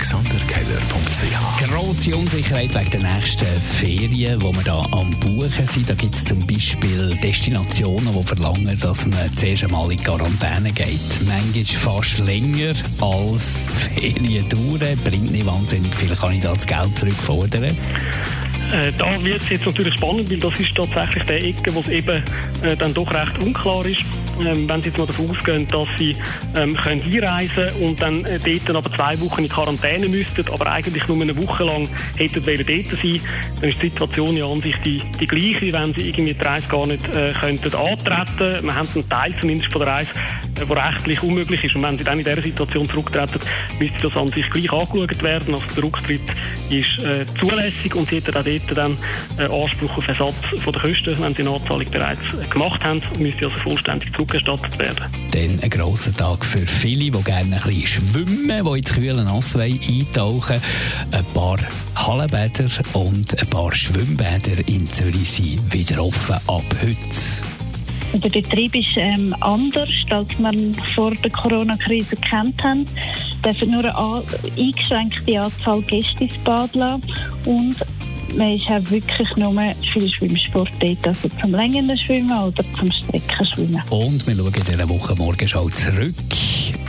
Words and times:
AlexanderKeller.ch 0.00 1.68
Grosse 1.68 2.16
Unsicherheit 2.16 2.74
wegen 2.74 2.90
der 2.90 3.00
nächsten 3.00 3.60
Ferien, 3.60 4.40
wo 4.40 4.50
wir 4.50 4.62
da 4.62 4.82
am 4.92 5.10
Buchen 5.20 5.66
sind. 5.66 5.90
Da 5.90 5.94
gibt 5.94 6.14
es 6.14 6.24
zum 6.24 6.46
Beispiel 6.46 7.14
Destinationen, 7.22 8.08
die 8.18 8.22
verlangen, 8.22 8.78
dass 8.80 9.06
man 9.06 9.36
zuerst 9.36 9.64
einmal 9.64 9.92
in 9.92 10.02
Quarantäne 10.02 10.72
geht. 10.72 10.98
Manchmal 11.26 11.64
fast 11.64 12.16
länger 12.20 12.72
als 13.02 13.68
Ferien 13.94 14.48
dauern. 14.48 14.98
Bringt 15.04 15.32
nicht 15.32 15.44
wahnsinnig 15.44 15.94
viel, 15.94 16.16
kann 16.16 16.32
ich 16.32 16.40
da 16.40 16.54
das 16.54 16.66
Geld 16.66 16.96
zurückfordern. 16.96 17.76
Äh, 18.72 18.92
da 18.96 19.24
wird 19.24 19.42
es 19.42 19.48
jetzt 19.48 19.66
natürlich 19.66 19.94
spannend, 19.94 20.30
weil 20.30 20.38
das 20.38 20.60
ist 20.60 20.74
tatsächlich 20.74 21.24
der 21.24 21.44
Ecke, 21.44 21.74
wo 21.74 21.80
es 21.80 21.88
eben 21.88 22.22
äh, 22.62 22.76
dann 22.76 22.94
doch 22.94 23.12
recht 23.12 23.42
unklar 23.42 23.84
ist. 23.84 24.02
Ähm, 24.40 24.68
wenn 24.68 24.80
Sie 24.82 24.88
jetzt 24.88 24.98
mal 24.98 25.06
davon 25.06 25.30
ausgehen, 25.30 25.66
dass 25.68 25.88
Sie 25.98 26.16
ähm, 26.56 26.76
können 26.76 27.02
einreisen 27.02 27.68
und 27.80 28.00
dann 28.00 28.24
äh, 28.24 28.38
dort 28.66 28.86
aber 28.86 28.96
zwei 28.96 29.20
Wochen 29.20 29.42
in 29.42 29.48
Quarantäne 29.48 30.08
müssten, 30.08 30.44
aber 30.52 30.70
eigentlich 30.70 31.06
nur 31.08 31.20
eine 31.20 31.36
Woche 31.36 31.64
lang 31.64 31.88
hätten 32.16 32.46
wollen 32.46 32.64
dort 32.64 33.00
sein, 33.02 33.20
dann 33.60 33.70
ist 33.70 33.82
die 33.82 33.88
Situation 33.88 34.36
ja 34.36 34.46
an 34.46 34.60
sich 34.60 34.76
die, 34.84 35.02
die 35.20 35.26
gleiche, 35.26 35.72
wenn 35.72 35.92
Sie 35.94 36.08
irgendwie 36.08 36.34
die 36.34 36.42
Reise 36.42 36.68
gar 36.68 36.86
nicht 36.86 37.04
äh, 37.14 37.32
könnten 37.38 37.74
antreten. 37.74 38.64
Wir 38.64 38.74
haben 38.74 38.88
einen 38.94 39.08
Teil 39.08 39.34
zumindest 39.40 39.72
von 39.72 39.82
der 39.82 39.92
Reise, 39.92 40.10
äh, 40.60 40.64
der 40.64 40.76
rechtlich 40.76 41.22
unmöglich 41.22 41.64
ist. 41.64 41.74
Und 41.74 41.82
wenn 41.82 41.98
Sie 41.98 42.04
dann 42.04 42.18
in 42.18 42.24
dieser 42.24 42.40
Situation 42.40 42.88
zurücktreten, 42.88 43.40
müsste 43.78 44.08
das 44.08 44.16
an 44.16 44.28
sich 44.28 44.48
gleich 44.48 44.72
angeschaut 44.72 45.22
werden. 45.22 45.54
Also 45.54 45.66
der 45.74 45.84
Rücktritt 45.84 46.22
ist 46.70 46.98
äh, 47.00 47.26
zulässig 47.40 47.94
und 47.94 48.08
Sie 48.08 48.16
hätten 48.16 48.36
auch 48.36 48.44
dort 48.44 48.59
dann 48.74 48.96
äh, 49.38 49.44
Anspruch 49.44 49.96
auf 49.96 50.08
Ersatz 50.08 50.34
von 50.62 50.72
der 50.72 50.82
Kosten, 50.82 51.22
wenn 51.22 51.34
Sie 51.34 51.42
eine 51.42 51.50
Anzahlung 51.50 51.90
bereits 51.90 52.50
gemacht 52.50 52.82
haben, 52.82 53.02
müsste 53.18 53.46
also 53.46 53.58
vollständig 53.58 54.12
zurückerstattet 54.12 54.78
werden. 54.78 55.04
Dann 55.32 55.60
ein 55.62 55.70
grosser 55.70 56.14
Tag 56.14 56.44
für 56.44 56.66
viele, 56.66 57.10
die 57.10 57.24
gerne 57.24 57.56
ein 57.56 57.62
bisschen 57.62 57.86
schwimmen, 57.86 58.64
die 58.64 58.78
ins 58.78 58.92
kühle 58.92 59.24
Nasswein 59.24 59.78
eintauchen. 59.86 60.60
Ein 61.10 61.24
paar 61.34 61.58
Hallenbäder 61.94 62.68
und 62.94 63.40
ein 63.40 63.46
paar 63.48 63.74
Schwimmbäder 63.74 64.66
in 64.66 64.86
Zürich 64.90 65.30
sind 65.30 65.72
wieder 65.72 66.04
offen 66.04 66.36
ab 66.46 66.64
heute. 66.80 67.60
Der 68.12 68.28
Betrieb 68.28 68.74
ist 68.74 68.96
ähm, 68.96 69.34
anders, 69.40 69.88
als 70.10 70.36
wir 70.38 70.74
vor 70.94 71.12
der 71.14 71.30
Corona-Krise 71.30 72.16
kennt 72.16 72.62
haben. 72.62 72.84
Wir 73.42 73.52
dürfen 73.52 73.70
nur 73.70 73.84
eine 73.84 74.22
eingeschränkte 74.58 75.40
Anzahl 75.40 75.80
Gäste 75.82 76.24
ins 76.24 76.36
Bad 76.38 76.74
lassen 76.74 77.04
und 77.46 77.76
man 78.34 78.54
ist 78.54 78.68
auch 78.68 78.90
wirklich 78.90 79.36
nur 79.36 79.54
viel 79.92 80.08
Schwimmsport 80.08 80.70
dort, 80.80 81.06
also 81.06 81.28
zum 81.40 81.52
längeren 81.52 81.98
Schwimmen 82.00 82.30
oder 82.30 82.64
zum 82.78 82.90
Streckenschwimmen. 82.90 83.82
Und 83.90 84.26
wir 84.26 84.34
schauen 84.36 84.54
in 84.54 84.64
dieser 84.64 84.88
Woche 84.88 85.14
morgen 85.16 85.48
schon 85.48 85.72
zurück 85.72 86.14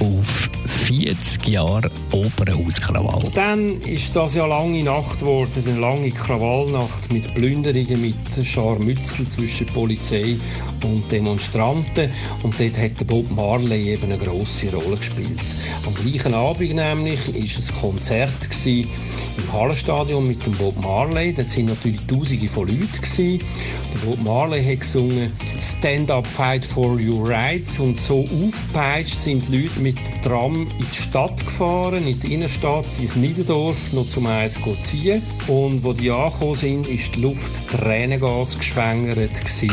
auf 0.00 0.48
40 0.86 1.48
Jahre 1.48 1.90
Opernhauskrawall. 2.12 3.30
Dann 3.34 3.80
ist 3.82 4.14
das 4.14 4.34
ja 4.34 4.46
lange 4.46 4.82
Nacht 4.82 5.20
geworden, 5.20 5.64
eine 5.66 5.78
lange 5.78 6.10
Krawallnacht 6.10 7.12
mit 7.12 7.34
Plünderungen, 7.34 8.00
mit 8.00 8.46
Scharmützel 8.46 9.28
zwischen 9.28 9.66
Polizei 9.66 10.36
und 10.84 11.10
Demonstranten. 11.10 12.10
Und 12.42 12.58
dort 12.58 12.78
hat 12.78 13.00
der 13.00 13.04
Bob 13.04 13.30
Marley 13.30 13.90
eben 13.90 14.04
eine 14.04 14.18
grosse 14.18 14.72
Rolle 14.74 14.96
gespielt. 14.96 15.38
Am 15.86 15.94
gleichen 15.94 16.34
Abend 16.34 16.74
nämlich 16.74 17.20
es 17.34 17.68
ein 17.68 17.80
Konzert 17.80 18.32
im 19.38 19.52
Hallenstadion 19.52 20.26
mit 20.26 20.44
dem 20.44 20.52
Bob 20.52 20.80
Marley. 20.80 21.32
Dort 21.32 21.50
sind 21.50 21.66
natürlich 21.66 22.00
Tausende 22.06 22.48
von 22.48 22.68
Leuten 22.68 22.92
gewesen. 22.92 23.38
Der 23.94 24.06
Bob 24.06 24.22
Marley 24.22 24.62
hat 24.62 24.80
gesungen 24.80 25.32
Stand 25.58 26.10
Up 26.10 26.26
Fight 26.26 26.64
for 26.64 26.98
Your 27.00 27.28
Rights 27.28 27.78
und 27.78 27.96
so 27.96 28.22
aufgepeitscht 28.22 29.20
sind 29.20 29.48
die 29.48 29.62
Leute 29.62 29.80
mit 29.80 29.96
dem 29.96 30.22
Tram 30.22 30.62
in 30.62 30.86
die 30.92 31.02
Stadt 31.02 31.38
gefahren, 31.38 32.06
in 32.06 32.18
die 32.20 32.34
Innenstadt, 32.34 32.86
ins 33.00 33.16
Niederdorf, 33.16 33.92
noch 33.92 34.08
zum 34.08 34.26
Eis 34.26 34.54
zu 34.54 34.76
ziehen. 34.82 35.22
Und 35.46 35.84
wo 35.84 35.92
die 35.92 36.10
angekommen 36.10 36.54
sind, 36.54 36.88
ist 36.88 37.14
die 37.14 37.22
Luft 37.22 37.50
Tränengas 37.70 38.58
geschwängert 38.58 39.34
gewesen. 39.34 39.72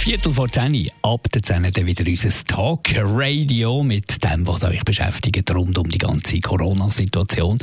Viertel 0.00 0.32
vor 0.32 0.48
10 0.48 0.88
ab 1.02 1.30
der 1.30 1.42
10 1.42 1.72
dann 1.74 1.86
wieder 1.86 2.06
unser 2.06 2.30
Talk 2.46 2.88
Radio 2.96 3.82
mit 3.82 4.24
dem, 4.24 4.46
was 4.46 4.64
euch 4.64 4.82
beschäftigt 4.82 5.54
rund 5.54 5.76
um 5.76 5.90
die 5.90 5.98
ganze 5.98 6.40
Corona-Situation. 6.40 7.58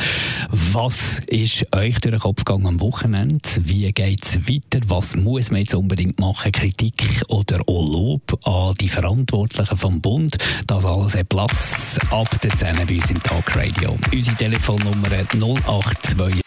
Was 0.52 1.20
ist 1.26 1.66
euch 1.76 2.00
durch 2.00 2.14
den 2.14 2.20
Kopf 2.20 2.46
gegangen 2.46 2.68
am 2.68 2.80
Wochenende? 2.80 3.42
Wie 3.62 3.92
geht 3.92 4.24
es 4.24 4.48
weiter? 4.48 4.86
Was 4.88 5.16
muss 5.16 5.50
man 5.50 5.62
jetzt 5.62 5.74
unbedingt 5.74 6.20
machen? 6.20 6.52
Kritik 6.52 7.24
oder 7.28 7.60
auch 7.62 7.92
Lob 7.92 8.40
an 8.48 8.76
die 8.80 8.88
Verantwortlichen 8.88 9.76
vom 9.76 10.00
Bund? 10.00 10.38
Das 10.68 10.86
alles 10.86 11.16
hat 11.16 11.30
Platz 11.30 11.98
ab 12.12 12.40
der 12.42 12.56
10 12.56 12.86
bei 12.86 12.94
uns 12.94 13.10
im 13.10 13.22
Talk 13.24 13.56
Radio. 13.56 13.98
Unsere 14.14 14.38
Telefonnummer 14.38 15.10
082 15.10 16.47